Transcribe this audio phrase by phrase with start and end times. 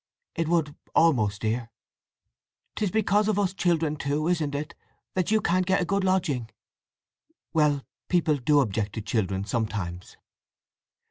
[0.33, 1.69] "It would almost, dear."
[2.75, 4.73] "'Tis because of us children, too, isn't it,
[5.13, 6.49] that you can't get a good lodging?"
[7.53, 10.17] "Well—people do object to children sometimes."